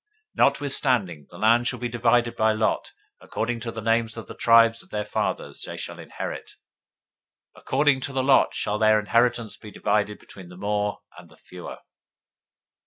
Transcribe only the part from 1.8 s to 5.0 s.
divided by lot: according to the names of the tribes of